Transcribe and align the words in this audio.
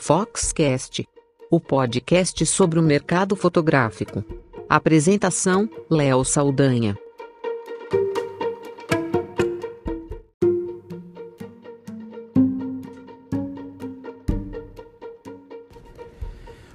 Foxcast, 0.00 1.06
o 1.50 1.60
podcast 1.60 2.46
sobre 2.46 2.78
o 2.78 2.82
mercado 2.82 3.34
fotográfico. 3.34 4.24
Apresentação: 4.68 5.68
Léo 5.90 6.24
Saldanha. 6.24 6.96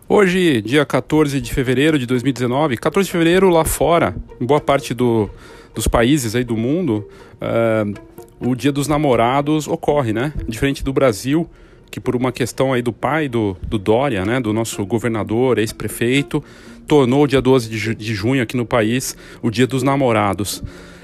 Hoje, 0.08 0.62
dia 0.62 0.86
14 0.86 1.42
de 1.42 1.54
fevereiro 1.54 1.98
de 1.98 2.06
2019, 2.06 2.78
14 2.78 3.08
de 3.08 3.12
fevereiro 3.12 3.50
lá 3.50 3.66
fora, 3.66 4.16
em 4.40 4.46
boa 4.46 4.62
parte 4.62 4.94
do, 4.94 5.30
dos 5.74 5.88
países 5.88 6.36
aí 6.36 6.44
do 6.44 6.58
mundo, 6.58 7.08
uh, 7.42 8.48
o 8.48 8.54
Dia 8.54 8.72
dos 8.72 8.88
Namorados 8.88 9.68
ocorre, 9.68 10.14
né? 10.14 10.34
Diferente 10.48 10.84
do 10.84 10.94
Brasil, 10.94 11.50
que 11.94 12.00
por 12.00 12.16
uma 12.16 12.32
questão 12.32 12.74
aí 12.74 12.82
do 12.82 12.92
pai 12.92 13.30
do, 13.30 13.56
do 13.62 13.78
Dória, 13.78 14.26
né, 14.26 14.40
do 14.40 14.52
nosso 14.52 14.84
governador, 14.84 15.60
ex-prefeito, 15.60 16.44
tornou 16.88 17.22
o 17.22 17.28
dia 17.28 17.40
12 17.40 17.70
de, 17.70 17.94
de 17.94 18.16
junho 18.16 18.42
aqui 18.42 18.58
no 18.58 18.66
país 18.66 19.16
o 19.44 19.52
Dia 19.52 19.68
dos 19.68 19.84
Namorados. 19.84 20.64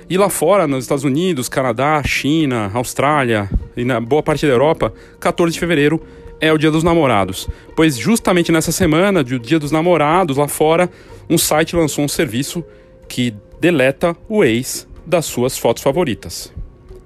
E 0.10 0.18
lá 0.18 0.32
fora, 0.32 0.66
nos 0.66 0.86
Estados 0.86 1.04
Unidos, 1.04 1.48
Canadá, 1.48 2.02
China, 2.04 2.72
Austrália 2.74 3.48
e 3.78 3.86
na 3.86 4.02
boa 4.02 4.24
parte 4.24 4.48
da 4.48 4.52
Europa, 4.52 4.92
14 5.20 5.54
de 5.54 5.60
fevereiro 5.60 6.02
é 6.42 6.52
o 6.52 6.58
Dia 6.58 6.72
dos 6.72 6.84
Namorados. 6.84 7.48
Pois 7.76 7.96
justamente 7.96 8.52
nessa 8.52 8.72
semana, 8.72 9.24
do 9.24 9.38
Dia 9.38 9.60
dos 9.60 9.72
Namorados, 9.72 10.38
lá 10.38 10.48
fora, 10.48 10.90
um 11.30 11.38
site 11.38 11.76
lançou 11.76 12.04
um 12.04 12.08
serviço 12.08 12.66
que 13.08 13.32
deleta 13.62 14.18
o 14.28 14.44
ex 14.44 14.88
das 15.06 15.28
suas 15.28 15.56
fotos 15.56 15.84
favoritas. 15.84 16.52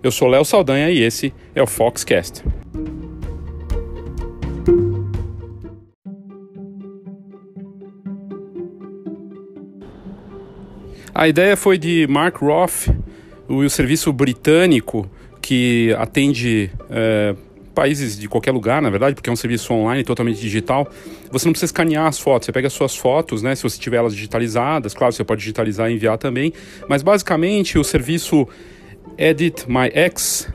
Eu 0.01 0.09
sou 0.09 0.29
Léo 0.29 0.45
Saldanha 0.45 0.89
e 0.89 1.01
esse 1.01 1.33
é 1.53 1.61
o 1.61 1.67
Foxcast. 1.67 2.45
A 11.15 11.27
ideia 11.27 11.55
foi 11.55 11.77
de 11.77 12.07
Mark 12.07 12.37
Roth, 12.37 12.87
o 13.47 13.69
serviço 13.69 14.11
britânico 14.11 15.07
que 15.39 15.95
atende 15.99 16.71
é, 16.89 17.35
países 17.75 18.17
de 18.17 18.27
qualquer 18.27 18.51
lugar, 18.51 18.81
na 18.81 18.89
verdade, 18.89 19.13
porque 19.13 19.29
é 19.29 19.33
um 19.33 19.35
serviço 19.35 19.71
online 19.73 20.03
totalmente 20.03 20.41
digital. 20.41 20.89
Você 21.31 21.45
não 21.45 21.53
precisa 21.53 21.65
escanear 21.65 22.07
as 22.07 22.17
fotos, 22.17 22.47
você 22.47 22.51
pega 22.51 22.65
as 22.65 22.73
suas 22.73 22.95
fotos, 22.95 23.43
né? 23.43 23.53
Se 23.53 23.61
você 23.61 23.79
tiver 23.79 23.97
elas 23.97 24.15
digitalizadas, 24.15 24.95
claro, 24.95 25.13
você 25.13 25.23
pode 25.23 25.41
digitalizar 25.41 25.91
e 25.91 25.93
enviar 25.93 26.17
também. 26.17 26.51
Mas 26.89 27.03
basicamente 27.03 27.77
o 27.77 27.83
serviço 27.83 28.47
Edit 29.15 29.65
My 29.69 29.91
Ex, 29.93 30.49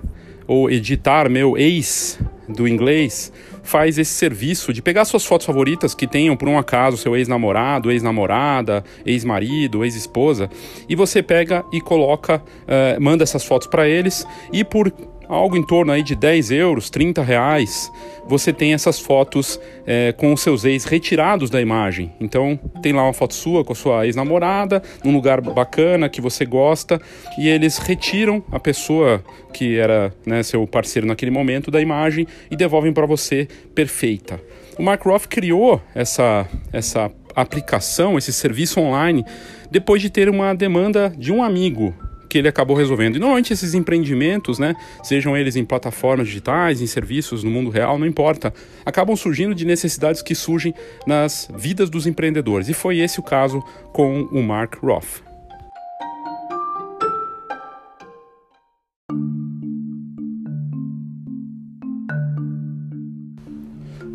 ou 0.45 0.69
editar 0.69 1.29
meu 1.29 1.57
ex 1.57 2.19
do 2.49 2.67
inglês, 2.67 3.33
faz 3.69 3.99
esse 3.99 4.13
serviço 4.15 4.73
de 4.73 4.81
pegar 4.81 5.05
suas 5.05 5.27
fotos 5.27 5.47
favoritas 5.47 5.95
que 5.95 6.07
tenham, 6.07 6.35
por 6.35 6.49
um 6.49 6.59
acaso, 6.59 6.97
seu 6.97 7.15
ex-namorado, 7.15 7.93
ex-namorada, 7.93 8.83
ex-marido, 9.05 9.85
ex-esposa, 9.85 10.49
e 10.89 10.97
você 10.97 11.23
pega 11.23 11.63
e 11.71 11.79
coloca, 11.79 12.37
uh, 12.39 13.01
manda 13.01 13.23
essas 13.23 13.45
fotos 13.45 13.69
para 13.69 13.87
eles, 13.87 14.27
e 14.51 14.65
por 14.65 14.91
algo 15.29 15.57
em 15.57 15.63
torno 15.63 15.93
aí 15.93 16.03
de 16.03 16.15
10 16.15 16.51
euros, 16.51 16.89
30 16.91 17.23
reais, 17.23 17.93
você 18.27 18.53
tem 18.53 18.73
essas 18.73 18.99
fotos 18.99 19.61
é, 19.87 20.13
com 20.13 20.33
os 20.33 20.41
seus 20.41 20.65
ex 20.65 20.85
retirados 20.85 21.51
da 21.51 21.61
imagem. 21.61 22.13
Então 22.21 22.59
tem 22.83 22.93
lá 22.93 23.05
uma 23.05 23.13
foto 23.13 23.35
sua 23.35 23.65
com 23.65 23.73
a 23.73 23.77
sua 23.77 24.07
ex-namorada, 24.07 24.83
num 25.05 25.13
lugar 25.13 25.41
bacana 25.41 26.09
que 26.09 26.21
você 26.21 26.45
gosta, 26.45 27.01
e 27.39 27.49
eles 27.49 27.79
retiram 27.79 28.43
a 28.51 28.59
pessoa 28.59 29.23
que 29.53 29.79
era 29.79 30.13
né, 30.27 30.43
seu 30.43 30.67
parceiro 30.67 31.07
naquele 31.07 31.31
momento 31.31 31.71
da 31.71 31.81
imagem 31.81 32.27
e 32.51 32.57
devolvem 32.57 32.93
para 32.93 33.07
você 33.07 33.47
perfeita. 33.75 34.41
O 34.79 34.83
Mark 34.83 35.03
Roth 35.05 35.27
criou 35.27 35.83
essa, 35.95 36.47
essa 36.73 37.11
aplicação, 37.35 38.17
esse 38.17 38.33
serviço 38.33 38.81
online, 38.81 39.25
depois 39.71 40.01
de 40.01 40.11
ter 40.11 40.29
uma 40.29 40.55
demanda 40.55 41.13
de 41.17 41.33
um 41.33 41.43
amigo 41.43 41.95
que 42.29 42.39
ele 42.39 42.49
acabou 42.49 42.77
resolvendo. 42.77 43.17
E 43.17 43.19
normalmente 43.19 43.53
esses 43.53 43.75
empreendimentos, 43.75 44.59
né, 44.59 44.75
sejam 45.03 45.37
eles 45.37 45.57
em 45.57 45.65
plataformas 45.65 46.27
digitais, 46.27 46.81
em 46.81 46.87
serviços 46.87 47.43
no 47.43 47.51
mundo 47.51 47.71
real, 47.71 47.99
não 47.99 48.07
importa, 48.07 48.53
acabam 48.85 49.17
surgindo 49.17 49.55
de 49.55 49.65
necessidades 49.65 50.23
que 50.23 50.35
surgem 50.35 50.75
nas 51.07 51.49
vidas 51.57 51.89
dos 51.91 52.07
empreendedores. 52.07 52.69
E 52.69 52.75
foi 52.75 52.99
esse 52.99 53.19
o 53.19 53.23
caso 53.23 53.63
com 53.93 54.23
o 54.25 54.43
Mark 54.43 54.77
Roth. 54.83 55.23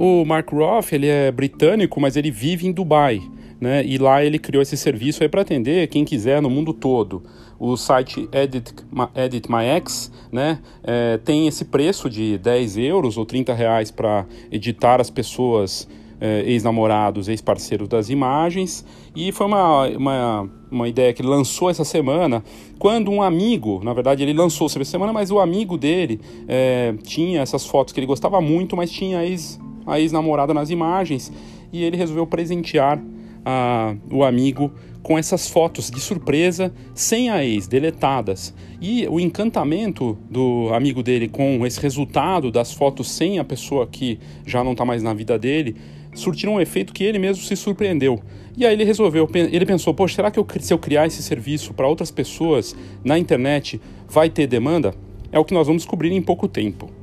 O 0.06 0.25
Mark 0.25 0.50
Roth, 0.52 0.91
ele 0.91 1.07
é 1.07 1.31
britânico, 1.31 2.02
mas 2.02 2.18
ele 2.18 2.29
vive 2.29 2.68
em 2.68 2.73
Dubai. 2.73 3.22
Né? 3.63 3.85
E 3.85 3.97
lá 3.97 4.22
ele 4.22 4.38
criou 4.38 4.62
esse 4.62 4.75
serviço 4.75 5.28
para 5.29 5.41
atender 5.41 5.88
quem 5.88 6.03
quiser 6.03 6.41
no 6.41 6.50
mundo 6.50 6.74
todo 6.74 7.24
o 7.57 7.78
site 7.78 8.28
Edit, 8.34 8.74
Edit 9.16 9.50
My 9.50 9.63
Ex, 9.78 10.12
né, 10.29 10.59
é, 10.84 11.18
tem 11.18 11.47
esse 11.47 11.63
preço 11.63 12.09
de 12.09 12.38
10 12.38 12.75
euros 12.75 13.18
ou 13.18 13.25
30 13.25 13.53
reais 13.53 13.90
para 13.90 14.25
editar 14.52 15.00
as 15.00 15.09
pessoas, 15.09 15.88
é, 16.19 16.44
ex-namorados, 16.46 17.29
ex-parceiros 17.29 17.88
das 17.88 18.09
imagens. 18.09 18.85
E 19.16 19.31
foi 19.31 19.47
uma, 19.47 19.88
uma, 19.88 20.50
uma 20.69 20.88
ideia 20.90 21.13
que 21.13 21.22
ele 21.22 21.29
lançou 21.29 21.69
essa 21.69 21.85
semana, 21.85 22.44
quando 22.78 23.09
um 23.09 23.22
amigo, 23.22 23.79
na 23.81 23.94
verdade 23.94 24.23
ele 24.23 24.34
lançou 24.34 24.68
essa 24.68 24.84
semana, 24.84 25.13
mas 25.13 25.31
o 25.31 25.40
amigo 25.40 25.78
dele 25.78 26.19
é, 26.50 26.94
tinha 27.02 27.40
essas 27.40 27.66
fotos 27.66 27.94
que 27.94 28.00
ele 28.02 28.07
gostava 28.07 28.41
muito, 28.41 28.75
mas 28.75 28.91
tinha 28.91 29.25
ex, 29.25 29.57
a 29.88 30.02
ex-namorada 30.02 30.53
nas 30.53 30.69
imagens, 30.69 31.31
e 31.72 31.81
ele 31.81 31.96
resolveu 31.96 32.28
presentear 32.28 33.02
a, 33.46 33.96
o 34.12 34.24
amigo 34.24 34.72
com 35.02 35.18
essas 35.18 35.50
fotos 35.50 35.92
de 35.92 36.00
surpresa, 36.00 36.74
sem 36.96 37.30
a 37.30 37.44
ex, 37.44 37.68
deletadas. 37.68 38.54
E 38.81 39.06
o 39.08 39.20
encantamento 39.20 40.18
do 40.30 40.70
amigo 40.74 41.04
dele 41.04 41.28
com 41.28 41.66
esse 41.66 41.80
resultado 41.80 42.50
das 42.50 42.72
fotos 42.74 43.12
sem 43.12 43.38
a 43.38 43.44
pessoa 43.44 43.86
que 43.86 44.18
já 44.46 44.64
não 44.64 44.72
está 44.72 44.86
mais 44.86 45.03
na 45.03 45.14
vida 45.14 45.38
dele, 45.38 45.76
surtiram 46.16 46.53
um 46.53 46.62
efeito 46.62 46.94
que 46.94 47.03
ele 47.03 47.20
mesmo 47.20 47.44
se 47.44 47.56
surpreendeu. 47.56 48.22
E 48.56 48.66
aí 48.66 48.74
ele 48.74 48.84
resolveu, 48.84 49.28
ele 49.34 49.66
pensou, 49.66 49.94
poxa, 49.94 50.16
será 50.16 50.32
que 50.32 50.40
eu, 50.40 50.48
se 50.59 50.74
eu 50.74 50.78
criar 50.78 51.06
esse 51.08 51.22
serviço 51.22 51.74
para 51.74 51.88
outras 51.88 52.12
pessoas 52.12 52.76
na 53.03 53.18
internet, 53.18 53.82
vai 54.08 54.30
ter 54.30 54.48
demanda? 54.48 54.94
É 55.32 55.40
o 55.40 55.44
que 55.44 55.53
nós 55.53 55.68
vamos 55.68 55.82
descobrir 55.82 56.14
em 56.14 56.22
pouco 56.22 56.48
tempo. 56.48 57.03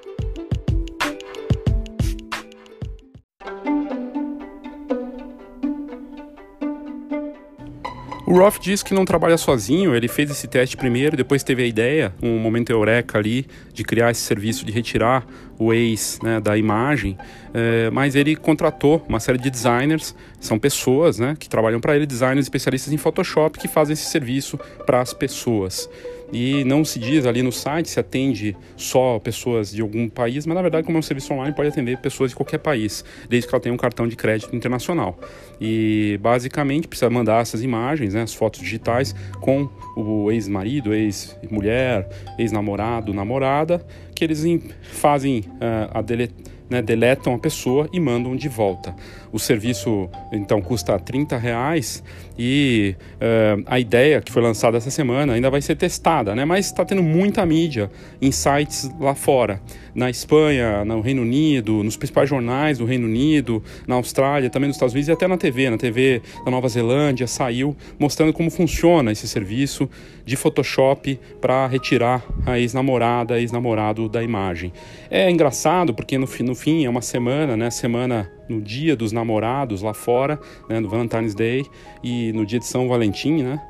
O 8.31 8.37
Roth 8.37 8.59
diz 8.61 8.81
que 8.81 8.93
não 8.93 9.03
trabalha 9.03 9.37
sozinho, 9.37 9.93
ele 9.93 10.07
fez 10.07 10.31
esse 10.31 10.47
teste 10.47 10.77
primeiro, 10.77 11.17
depois 11.17 11.43
teve 11.43 11.63
a 11.63 11.65
ideia, 11.65 12.15
um 12.23 12.39
momento 12.39 12.69
eureka 12.69 13.17
ali, 13.17 13.45
de 13.73 13.83
criar 13.83 14.09
esse 14.09 14.21
serviço 14.21 14.63
de 14.63 14.71
retirar 14.71 15.27
o 15.61 15.71
ex 15.71 16.17
né, 16.23 16.39
da 16.39 16.57
imagem, 16.57 17.15
é, 17.53 17.91
mas 17.91 18.15
ele 18.15 18.35
contratou 18.35 19.05
uma 19.07 19.19
série 19.19 19.37
de 19.37 19.47
designers, 19.47 20.15
são 20.39 20.57
pessoas 20.57 21.19
né, 21.19 21.37
que 21.39 21.47
trabalham 21.47 21.79
para 21.79 21.95
ele, 21.95 22.07
designers 22.07 22.45
especialistas 22.45 22.91
em 22.91 22.97
Photoshop, 22.97 23.59
que 23.59 23.67
fazem 23.67 23.93
esse 23.93 24.05
serviço 24.05 24.59
para 24.87 25.01
as 25.01 25.13
pessoas. 25.13 25.87
E 26.33 26.63
não 26.63 26.83
se 26.83 26.97
diz 26.97 27.25
ali 27.25 27.43
no 27.43 27.51
site 27.51 27.89
se 27.89 27.99
atende 27.99 28.55
só 28.77 29.19
pessoas 29.19 29.71
de 29.71 29.81
algum 29.81 30.07
país, 30.09 30.45
mas 30.47 30.55
na 30.55 30.61
verdade, 30.61 30.85
como 30.85 30.97
é 30.97 30.99
um 30.99 31.03
serviço 31.03 31.31
online, 31.33 31.53
pode 31.53 31.69
atender 31.69 31.97
pessoas 31.97 32.31
de 32.31 32.35
qualquer 32.35 32.57
país, 32.57 33.03
desde 33.29 33.47
que 33.47 33.53
ela 33.53 33.61
tenha 33.61 33.75
um 33.75 33.77
cartão 33.77 34.07
de 34.07 34.15
crédito 34.15 34.55
internacional. 34.55 35.19
E 35.59 36.17
basicamente 36.21 36.87
precisa 36.87 37.09
mandar 37.09 37.41
essas 37.41 37.61
imagens, 37.61 38.13
né, 38.15 38.23
as 38.23 38.33
fotos 38.33 38.61
digitais, 38.61 39.13
com 39.41 39.69
o 39.95 40.31
ex-marido, 40.31 40.93
ex-mulher, 40.93 42.09
ex-namorado, 42.39 43.13
namorada, 43.13 43.85
que 44.21 44.25
eles 44.25 44.45
fazem 44.83 45.39
uh, 45.39 45.97
a 45.97 46.01
dele 46.03 46.29
né, 46.69 46.79
deletam 46.79 47.33
a 47.33 47.39
pessoa 47.39 47.89
e 47.91 47.99
mandam 47.99 48.35
de 48.35 48.47
volta. 48.47 48.95
O 49.31 49.39
serviço 49.39 50.09
então 50.31 50.61
custa 50.61 50.99
30 50.99 51.37
reais 51.37 52.03
e 52.37 52.95
uh, 53.15 53.63
a 53.65 53.79
ideia 53.79 54.21
que 54.21 54.31
foi 54.31 54.41
lançada 54.41 54.77
essa 54.77 54.91
semana 54.91 55.33
ainda 55.33 55.49
vai 55.49 55.61
ser 55.61 55.75
testada, 55.75 56.35
né? 56.35 56.43
mas 56.43 56.65
está 56.65 56.83
tendo 56.83 57.03
muita 57.03 57.45
mídia 57.45 57.89
em 58.21 58.31
sites 58.31 58.89
lá 58.99 59.15
fora, 59.15 59.61
na 59.93 60.09
Espanha, 60.09 60.83
no 60.83 61.01
Reino 61.01 61.21
Unido, 61.21 61.83
nos 61.83 61.97
principais 61.97 62.29
jornais 62.29 62.77
do 62.77 62.85
Reino 62.85 63.07
Unido, 63.07 63.63
na 63.87 63.95
Austrália, 63.95 64.49
também 64.49 64.67
nos 64.67 64.75
Estados 64.75 64.93
Unidos 64.93 65.09
e 65.09 65.11
até 65.11 65.27
na 65.27 65.37
TV, 65.37 65.69
na 65.69 65.77
TV 65.77 66.21
da 66.43 66.51
Nova 66.51 66.67
Zelândia 66.67 67.27
saiu 67.27 67.75
mostrando 67.99 68.33
como 68.33 68.49
funciona 68.49 69.11
esse 69.11 69.27
serviço 69.27 69.89
de 70.25 70.35
Photoshop 70.35 71.19
para 71.39 71.67
retirar 71.67 72.23
a 72.45 72.59
ex-namorada, 72.59 73.39
ex-namorado 73.39 74.07
da 74.07 74.23
imagem. 74.23 74.71
É 75.09 75.29
engraçado 75.29 75.93
porque 75.93 76.17
no, 76.17 76.27
no 76.41 76.55
fim 76.55 76.85
é 76.85 76.89
uma 76.89 77.01
semana, 77.01 77.57
né? 77.57 77.69
Semana 77.69 78.31
no 78.47 78.61
dia 78.61 78.95
dos 78.95 79.11
namorados 79.11 79.81
lá 79.81 79.93
fora, 79.93 80.39
né, 80.69 80.79
no 80.79 80.89
Valentine's 80.89 81.33
Day 81.33 81.65
e 82.03 82.31
no 82.33 82.45
dia 82.45 82.59
de 82.59 82.65
São 82.65 82.87
Valentim, 82.87 83.43
né? 83.43 83.61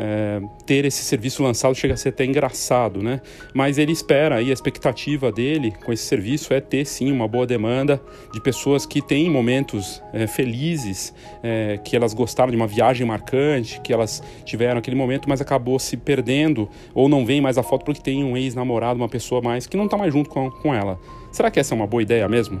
É, 0.00 0.40
ter 0.64 0.84
esse 0.84 1.02
serviço 1.02 1.42
lançado 1.42 1.74
chega 1.74 1.94
a 1.94 1.96
ser 1.96 2.10
até 2.10 2.24
engraçado, 2.24 3.02
né? 3.02 3.20
Mas 3.52 3.78
ele 3.78 3.90
espera 3.90 4.36
a 4.36 4.42
expectativa 4.42 5.32
dele 5.32 5.72
com 5.84 5.92
esse 5.92 6.04
serviço 6.04 6.54
é 6.54 6.60
ter 6.60 6.84
sim 6.84 7.10
uma 7.10 7.26
boa 7.26 7.44
demanda 7.44 8.00
de 8.32 8.40
pessoas 8.40 8.86
que 8.86 9.02
têm 9.02 9.28
momentos 9.28 10.00
é, 10.12 10.28
felizes, 10.28 11.12
é, 11.42 11.80
que 11.82 11.96
elas 11.96 12.14
gostaram 12.14 12.52
de 12.52 12.56
uma 12.56 12.68
viagem 12.68 13.04
marcante, 13.04 13.80
que 13.80 13.92
elas 13.92 14.22
tiveram 14.44 14.78
aquele 14.78 14.94
momento, 14.94 15.28
mas 15.28 15.40
acabou 15.40 15.80
se 15.80 15.96
perdendo 15.96 16.68
ou 16.94 17.08
não 17.08 17.26
vem 17.26 17.40
mais 17.40 17.58
a 17.58 17.64
foto 17.64 17.84
porque 17.84 18.00
tem 18.00 18.22
um 18.22 18.36
ex-namorado, 18.36 19.00
uma 19.00 19.08
pessoa 19.08 19.42
mais 19.42 19.66
que 19.66 19.76
não 19.76 19.86
está 19.86 19.96
mais 19.96 20.12
junto 20.12 20.30
com, 20.30 20.48
com 20.48 20.72
ela. 20.72 20.96
Será 21.32 21.50
que 21.50 21.58
essa 21.58 21.74
é 21.74 21.76
uma 21.76 21.88
boa 21.88 22.04
ideia 22.04 22.28
mesmo? 22.28 22.60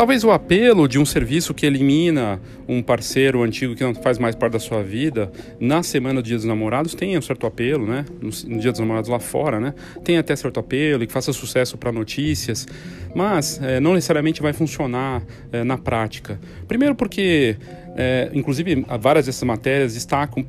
Talvez 0.00 0.24
o 0.24 0.30
apelo 0.30 0.88
de 0.88 0.98
um 0.98 1.04
serviço 1.04 1.52
que 1.52 1.66
elimina 1.66 2.40
um 2.66 2.82
parceiro 2.82 3.42
antigo 3.42 3.74
que 3.74 3.84
não 3.84 3.94
faz 3.94 4.18
mais 4.18 4.34
parte 4.34 4.54
da 4.54 4.58
sua 4.58 4.82
vida 4.82 5.30
na 5.60 5.82
semana 5.82 6.22
do 6.22 6.26
Dia 6.26 6.36
dos 6.36 6.46
Namorados 6.46 6.94
tenha 6.94 7.18
um 7.18 7.22
certo 7.22 7.46
apelo, 7.46 7.86
né? 7.86 8.06
No, 8.18 8.30
Dia 8.58 8.70
dos 8.70 8.80
Namorados 8.80 9.10
lá 9.10 9.18
fora, 9.18 9.60
né? 9.60 9.74
Tem 10.02 10.16
até 10.16 10.34
certo 10.34 10.58
apelo 10.58 11.02
e 11.02 11.06
que 11.06 11.12
faça 11.12 11.34
sucesso 11.34 11.76
para 11.76 11.92
notícias, 11.92 12.66
mas 13.14 13.60
é, 13.62 13.78
não 13.78 13.92
necessariamente 13.92 14.40
vai 14.40 14.54
funcionar 14.54 15.22
é, 15.52 15.62
na 15.64 15.76
prática. 15.76 16.40
Primeiro 16.66 16.94
porque 16.94 17.58
é, 18.00 18.30
inclusive, 18.32 18.86
várias 18.98 19.26
dessas 19.26 19.42
matérias 19.42 19.92
destacam 19.92 20.42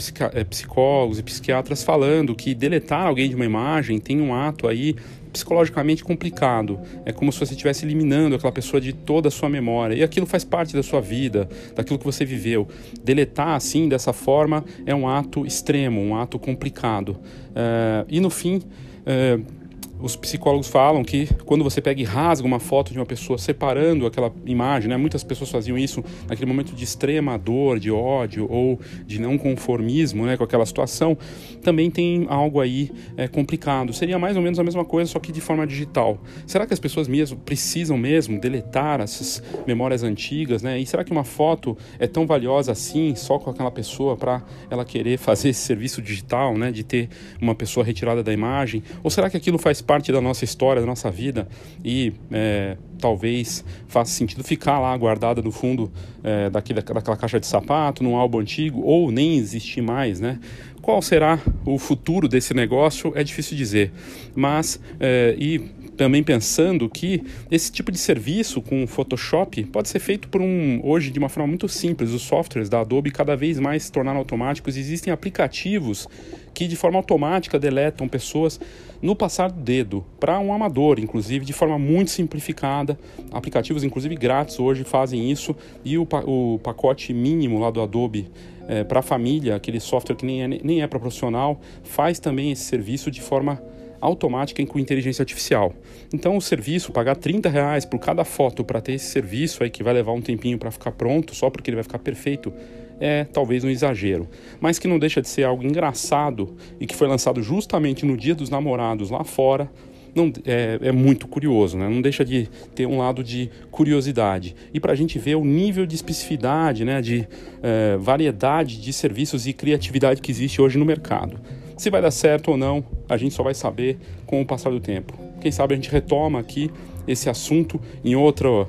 psicólogos 0.49 1.19
e 1.19 1.23
psiquiatras 1.23 1.83
falando 1.83 2.33
que 2.33 2.55
deletar 2.55 3.05
alguém 3.05 3.27
de 3.27 3.35
uma 3.35 3.43
imagem 3.43 3.99
tem 3.99 4.21
um 4.21 4.33
ato 4.33 4.69
aí 4.69 4.95
psicologicamente 5.33 6.01
complicado. 6.01 6.79
É 7.05 7.11
como 7.11 7.29
se 7.31 7.39
você 7.39 7.53
estivesse 7.53 7.85
eliminando 7.85 8.35
aquela 8.35 8.53
pessoa 8.53 8.79
de 8.79 8.93
toda 8.93 9.27
a 9.27 9.31
sua 9.31 9.49
memória. 9.49 9.95
E 9.95 10.03
aquilo 10.03 10.25
faz 10.25 10.45
parte 10.45 10.73
da 10.73 10.81
sua 10.81 11.01
vida, 11.01 11.49
daquilo 11.75 11.99
que 11.99 12.05
você 12.05 12.23
viveu. 12.23 12.69
Deletar 13.03 13.49
assim, 13.49 13.89
dessa 13.89 14.13
forma, 14.13 14.63
é 14.85 14.95
um 14.95 15.07
ato 15.07 15.45
extremo, 15.45 15.99
um 15.99 16.15
ato 16.15 16.39
complicado. 16.39 17.19
Uh, 17.49 18.05
e 18.07 18.21
no 18.21 18.29
fim. 18.29 18.61
Uh, 19.01 19.60
os 20.01 20.15
psicólogos 20.15 20.67
falam 20.67 21.03
que 21.03 21.27
quando 21.45 21.63
você 21.63 21.81
pega 21.81 22.01
e 22.01 22.03
rasga 22.03 22.45
uma 22.45 22.59
foto 22.59 22.91
de 22.91 22.99
uma 22.99 23.05
pessoa 23.05 23.37
separando 23.37 24.05
aquela 24.05 24.33
imagem, 24.45 24.89
né, 24.89 24.97
muitas 24.97 25.23
pessoas 25.23 25.49
faziam 25.49 25.77
isso 25.77 26.03
naquele 26.27 26.47
momento 26.47 26.73
de 26.73 26.83
extrema 26.83 27.37
dor, 27.37 27.79
de 27.79 27.91
ódio 27.91 28.47
ou 28.49 28.79
de 29.05 29.19
não 29.19 29.37
conformismo 29.37 30.25
né, 30.25 30.37
com 30.37 30.43
aquela 30.43 30.65
situação, 30.65 31.17
também 31.61 31.91
tem 31.91 32.25
algo 32.29 32.59
aí 32.59 32.91
é, 33.15 33.27
complicado. 33.27 33.93
Seria 33.93 34.17
mais 34.17 34.35
ou 34.35 34.41
menos 34.41 34.59
a 34.59 34.63
mesma 34.63 34.83
coisa, 34.83 35.11
só 35.11 35.19
que 35.19 35.31
de 35.31 35.41
forma 35.41 35.65
digital. 35.67 36.21
Será 36.47 36.65
que 36.65 36.73
as 36.73 36.79
pessoas 36.79 37.07
mesmo 37.07 37.37
precisam 37.37 37.97
mesmo 37.97 38.39
deletar 38.39 39.01
essas 39.01 39.43
memórias 39.67 40.03
antigas? 40.03 40.61
Né? 40.61 40.79
E 40.79 40.85
será 40.85 41.03
que 41.03 41.11
uma 41.11 41.23
foto 41.23 41.77
é 41.99 42.07
tão 42.07 42.25
valiosa 42.25 42.71
assim, 42.71 43.15
só 43.15 43.37
com 43.37 43.49
aquela 43.49 43.71
pessoa, 43.71 44.17
para 44.17 44.43
ela 44.69 44.85
querer 44.85 45.17
fazer 45.17 45.49
esse 45.49 45.61
serviço 45.61 46.01
digital, 46.01 46.57
né, 46.57 46.71
de 46.71 46.83
ter 46.83 47.09
uma 47.41 47.53
pessoa 47.53 47.85
retirada 47.85 48.23
da 48.23 48.33
imagem? 48.33 48.83
Ou 49.03 49.09
será 49.09 49.29
que 49.29 49.37
aquilo 49.37 49.57
faz 49.57 49.81
parte 49.91 50.09
da 50.09 50.21
nossa 50.21 50.45
história, 50.45 50.81
da 50.81 50.87
nossa 50.87 51.11
vida 51.11 51.49
e 51.83 52.13
é, 52.31 52.77
talvez 52.97 53.61
faça 53.89 54.09
sentido 54.09 54.41
ficar 54.41 54.79
lá 54.79 54.95
guardada 54.95 55.41
no 55.41 55.51
fundo 55.51 55.91
é, 56.23 56.49
daquele, 56.49 56.81
daquela 56.81 57.17
caixa 57.17 57.41
de 57.41 57.45
sapato, 57.45 58.01
num 58.01 58.15
álbum 58.15 58.39
antigo 58.39 58.81
ou 58.83 59.11
nem 59.11 59.35
existir 59.35 59.81
mais, 59.81 60.21
né? 60.21 60.39
Qual 60.81 61.01
será 61.01 61.37
o 61.65 61.77
futuro 61.77 62.29
desse 62.29 62.53
negócio? 62.53 63.11
É 63.17 63.21
difícil 63.21 63.57
dizer, 63.57 63.91
mas 64.33 64.79
é, 64.97 65.35
e 65.37 65.59
também 66.01 66.23
pensando 66.23 66.89
que 66.89 67.21
esse 67.51 67.71
tipo 67.71 67.91
de 67.91 67.97
serviço 67.99 68.59
com 68.59 68.87
Photoshop 68.87 69.63
pode 69.65 69.87
ser 69.87 69.99
feito 69.99 70.29
por 70.29 70.41
um 70.41 70.79
hoje 70.83 71.11
de 71.11 71.19
uma 71.19 71.29
forma 71.29 71.45
muito 71.45 71.69
simples. 71.69 72.09
Os 72.09 72.23
softwares 72.23 72.69
da 72.69 72.79
Adobe 72.79 73.11
cada 73.11 73.35
vez 73.35 73.59
mais 73.59 73.83
se 73.83 73.91
tornaram 73.91 74.17
automáticos. 74.17 74.77
Existem 74.77 75.13
aplicativos 75.13 76.07
que 76.55 76.67
de 76.67 76.75
forma 76.75 76.97
automática 76.97 77.59
deletam 77.59 78.07
pessoas 78.07 78.59
no 78.99 79.15
passar 79.15 79.51
do 79.51 79.61
dedo 79.61 80.03
para 80.19 80.39
um 80.39 80.51
amador, 80.51 80.97
inclusive 80.99 81.45
de 81.45 81.53
forma 81.53 81.77
muito 81.77 82.09
simplificada. 82.09 82.97
Aplicativos, 83.31 83.83
inclusive 83.83 84.15
grátis, 84.15 84.59
hoje 84.59 84.83
fazem 84.83 85.29
isso 85.31 85.55
e 85.85 85.99
o, 85.99 86.07
o 86.25 86.57
pacote 86.63 87.13
mínimo 87.13 87.59
lá 87.59 87.69
do 87.69 87.79
Adobe 87.79 88.27
é, 88.67 88.83
para 88.83 89.01
a 89.01 89.03
família, 89.03 89.55
aquele 89.55 89.79
software 89.79 90.15
que 90.15 90.25
nem 90.25 90.41
é, 90.41 90.47
nem 90.47 90.81
é 90.81 90.87
para 90.87 90.99
profissional, 90.99 91.61
faz 91.83 92.17
também 92.17 92.51
esse 92.51 92.63
serviço 92.63 93.11
de 93.11 93.21
forma 93.21 93.61
automática 94.01 94.65
com 94.65 94.79
inteligência 94.79 95.21
artificial. 95.21 95.73
Então 96.13 96.35
o 96.35 96.41
serviço, 96.41 96.91
pagar 96.91 97.15
30 97.15 97.47
reais 97.47 97.85
por 97.85 97.99
cada 97.99 98.25
foto 98.25 98.63
para 98.63 98.81
ter 98.81 98.93
esse 98.93 99.05
serviço 99.05 99.63
aí 99.63 99.69
que 99.69 99.83
vai 99.83 99.93
levar 99.93 100.11
um 100.11 100.21
tempinho 100.21 100.57
para 100.57 100.71
ficar 100.71 100.91
pronto, 100.91 101.35
só 101.35 101.49
porque 101.49 101.69
ele 101.69 101.75
vai 101.75 101.83
ficar 101.83 101.99
perfeito, 101.99 102.51
é 102.99 103.23
talvez 103.23 103.63
um 103.63 103.69
exagero, 103.69 104.27
mas 104.59 104.77
que 104.77 104.87
não 104.87 104.99
deixa 104.99 105.21
de 105.21 105.29
ser 105.29 105.43
algo 105.43 105.63
engraçado 105.63 106.55
e 106.79 106.85
que 106.85 106.95
foi 106.95 107.07
lançado 107.07 107.41
justamente 107.41 108.05
no 108.05 108.17
Dia 108.17 108.35
dos 108.35 108.49
Namorados 108.49 109.09
lá 109.09 109.23
fora. 109.23 109.69
Não, 110.13 110.31
é, 110.45 110.77
é 110.81 110.91
muito 110.91 111.25
curioso, 111.25 111.77
né? 111.77 111.87
não 111.87 112.01
deixa 112.01 112.25
de 112.25 112.49
ter 112.75 112.85
um 112.85 112.97
lado 112.97 113.23
de 113.23 113.49
curiosidade. 113.71 114.53
E 114.73 114.79
para 114.79 114.91
a 114.91 114.95
gente 114.95 115.17
ver 115.17 115.35
o 115.35 115.45
nível 115.45 115.85
de 115.85 115.95
especificidade, 115.95 116.83
né? 116.83 117.01
de 117.01 117.25
é, 117.63 117.95
variedade 117.97 118.81
de 118.81 118.91
serviços 118.91 119.47
e 119.47 119.53
criatividade 119.53 120.21
que 120.21 120.29
existe 120.29 120.61
hoje 120.61 120.77
no 120.77 120.83
mercado. 120.83 121.39
Se 121.81 121.89
vai 121.89 121.99
dar 121.99 122.11
certo 122.11 122.51
ou 122.51 122.57
não, 122.57 122.85
a 123.09 123.17
gente 123.17 123.33
só 123.33 123.41
vai 123.41 123.55
saber 123.55 123.97
com 124.27 124.39
o 124.39 124.45
passar 124.45 124.69
do 124.69 124.79
tempo. 124.79 125.17
Quem 125.41 125.51
sabe 125.51 125.73
a 125.73 125.75
gente 125.75 125.89
retoma 125.89 126.37
aqui 126.37 126.69
esse 127.07 127.27
assunto 127.27 127.81
em 128.05 128.15
outro, 128.15 128.67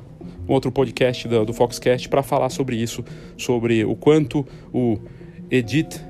outro 0.48 0.72
podcast 0.72 1.28
do, 1.28 1.44
do 1.44 1.52
Foxcast 1.52 2.08
para 2.08 2.22
falar 2.22 2.48
sobre 2.48 2.74
isso, 2.74 3.04
sobre 3.36 3.84
o 3.84 3.94
quanto 3.94 4.46
o 4.72 4.98
Edit, 5.50 6.00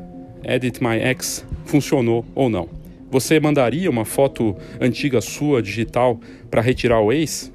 Edit 0.44 0.80
My 0.80 0.94
Ex 1.02 1.44
funcionou 1.64 2.24
ou 2.36 2.48
não. 2.48 2.68
Você 3.10 3.40
mandaria 3.40 3.90
uma 3.90 4.04
foto 4.04 4.56
antiga 4.80 5.20
sua 5.20 5.60
digital 5.60 6.20
para 6.48 6.62
retirar 6.62 7.00
o 7.00 7.12
ex? 7.12 7.52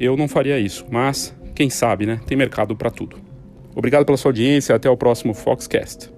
Eu 0.00 0.16
não 0.16 0.26
faria 0.26 0.58
isso, 0.58 0.84
mas 0.90 1.32
quem 1.54 1.70
sabe, 1.70 2.06
né? 2.06 2.20
Tem 2.26 2.36
mercado 2.36 2.74
para 2.74 2.90
tudo. 2.90 3.18
Obrigado 3.72 4.04
pela 4.04 4.18
sua 4.18 4.30
audiência, 4.30 4.74
até 4.74 4.90
o 4.90 4.96
próximo 4.96 5.32
Foxcast. 5.32 6.10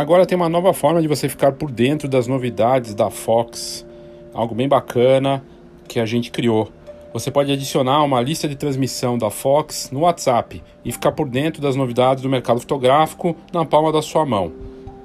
Agora 0.00 0.24
tem 0.24 0.34
uma 0.34 0.48
nova 0.48 0.72
forma 0.72 1.02
de 1.02 1.06
você 1.06 1.28
ficar 1.28 1.52
por 1.52 1.70
dentro 1.70 2.08
das 2.08 2.26
novidades 2.26 2.94
da 2.94 3.10
Fox, 3.10 3.86
algo 4.32 4.54
bem 4.54 4.66
bacana 4.66 5.44
que 5.86 6.00
a 6.00 6.06
gente 6.06 6.30
criou. 6.30 6.72
Você 7.12 7.30
pode 7.30 7.52
adicionar 7.52 8.02
uma 8.02 8.18
lista 8.18 8.48
de 8.48 8.56
transmissão 8.56 9.18
da 9.18 9.28
Fox 9.28 9.90
no 9.92 10.00
WhatsApp 10.00 10.62
e 10.82 10.90
ficar 10.90 11.12
por 11.12 11.28
dentro 11.28 11.60
das 11.60 11.76
novidades 11.76 12.22
do 12.22 12.30
mercado 12.30 12.60
fotográfico 12.60 13.36
na 13.52 13.66
palma 13.66 13.92
da 13.92 14.00
sua 14.00 14.24
mão. 14.24 14.50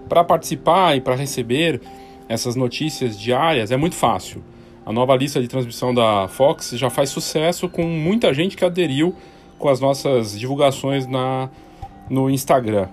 Para 0.08 0.24
participar 0.24 0.96
e 0.96 1.02
para 1.02 1.16
receber 1.16 1.82
essas 2.30 2.56
notícias 2.56 3.20
diárias 3.20 3.72
é 3.72 3.76
muito 3.76 3.98
fácil. 3.98 4.42
A 4.86 4.94
nova 4.94 5.14
lista 5.14 5.42
de 5.42 5.50
transmissão 5.50 5.94
da 5.94 6.30
Fox 6.30 6.70
já 6.70 6.90
faz 6.90 7.10
sucesso 7.10 7.68
com 7.68 7.84
muita 7.84 8.34
gente 8.34 8.56
que 8.56 8.64
aderiu 8.64 9.14
com 9.60 9.68
as 9.68 9.82
nossas 9.82 10.40
divulgações 10.40 11.06
na, 11.06 11.50
no 12.10 12.30
Instagram. 12.30 12.88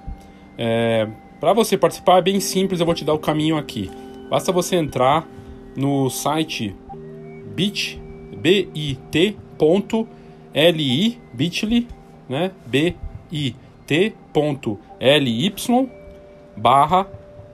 É, 0.59 1.07
Para 1.43 1.53
você 1.53 1.77
participar 1.77 2.19
é 2.19 2.23
bem 2.23 2.39
simples, 2.39 2.79
eu 2.79 2.87
vou 2.87 2.95
te 2.95 3.05
dar 3.05 3.15
o 3.15 3.19
caminho 3.19 3.57
aqui. 3.57 3.91
Basta 4.31 4.53
você 4.53 4.77
entrar 4.77 5.27
no 5.77 6.09
site 6.09 6.73
bit, 7.53 8.01
bit.ly, 8.37 9.37
bit.ly, 11.35 11.89
né? 12.29 12.53
bit.ly 12.65 13.57
barra 16.57 17.09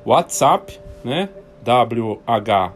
WhatsApp, 0.04 0.78
né? 1.02 1.30
W-H-A-T-S-A-P-P 1.62 2.74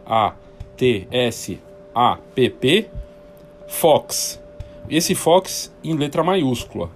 Fox. 3.67 4.41
Esse 4.89 5.13
Fox 5.13 5.71
em 5.83 5.95
letra 5.95 6.23
maiúscula. 6.23 6.89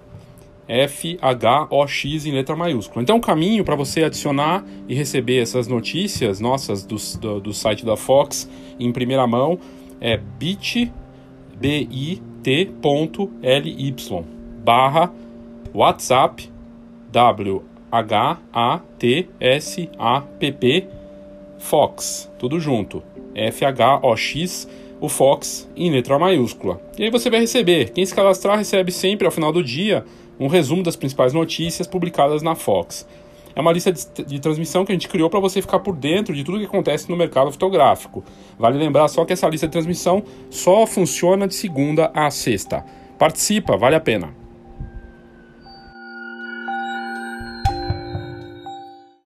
F-H-O-X 0.68 2.26
em 2.26 2.32
letra 2.32 2.54
maiúscula. 2.54 3.02
Então, 3.02 3.16
o 3.16 3.20
caminho 3.20 3.64
para 3.64 3.74
você 3.74 4.04
adicionar 4.04 4.62
e 4.86 4.94
receber 4.94 5.40
essas 5.40 5.66
notícias 5.66 6.38
nossas 6.40 6.84
do, 6.84 6.96
do, 7.18 7.40
do, 7.40 7.54
site 7.54 7.86
da 7.86 7.96
Fox 7.96 8.48
em 8.78 8.92
primeira 8.92 9.26
mão 9.26 9.58
é 10.00 10.16
bit, 10.16 10.92
bit.ly 11.58 12.32
barra 14.62 15.12
WhatsApp 15.72 16.50
W-H-A-T-S-A-P-P 17.10 17.78
Fox, 21.58 22.30
tudo 22.38 22.60
junto. 22.60 23.02
F-H-O-X, 23.34 24.68
o 25.00 25.08
Fox 25.08 25.68
em 25.76 25.90
letra 25.90 26.18
maiúscula. 26.18 26.80
E 26.98 27.04
aí 27.04 27.10
você 27.10 27.30
vai 27.30 27.40
receber. 27.40 27.90
Quem 27.90 28.04
se 28.04 28.14
cadastrar 28.14 28.58
recebe 28.58 28.92
sempre 28.92 29.26
ao 29.26 29.32
final 29.32 29.52
do 29.52 29.62
dia 29.62 30.04
um 30.38 30.46
resumo 30.46 30.82
das 30.82 30.96
principais 30.96 31.32
notícias 31.32 31.86
publicadas 31.86 32.42
na 32.42 32.54
Fox. 32.54 33.06
É 33.54 33.60
uma 33.60 33.72
lista 33.72 33.92
de, 33.92 34.24
de 34.24 34.38
transmissão 34.38 34.84
que 34.84 34.92
a 34.92 34.94
gente 34.94 35.08
criou 35.08 35.28
para 35.28 35.40
você 35.40 35.60
ficar 35.60 35.80
por 35.80 35.96
dentro 35.96 36.34
de 36.34 36.44
tudo 36.44 36.58
que 36.58 36.66
acontece 36.66 37.10
no 37.10 37.16
mercado 37.16 37.50
fotográfico. 37.50 38.22
Vale 38.58 38.78
lembrar 38.78 39.08
só 39.08 39.24
que 39.24 39.32
essa 39.32 39.48
lista 39.48 39.66
de 39.66 39.72
transmissão 39.72 40.22
só 40.48 40.86
funciona 40.86 41.48
de 41.48 41.54
segunda 41.54 42.10
a 42.14 42.30
sexta. 42.30 42.84
Participa, 43.18 43.76
vale 43.76 43.96
a 43.96 44.00
pena. 44.00 44.32